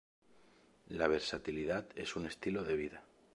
[0.87, 3.03] La versatilidad es un estilo de vida.